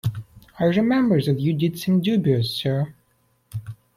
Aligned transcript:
I 0.59 0.63
remember 0.63 1.21
that 1.21 1.39
you 1.39 1.53
did 1.53 1.77
seem 1.77 2.01
dubious, 2.01 2.49
sir. 2.49 2.95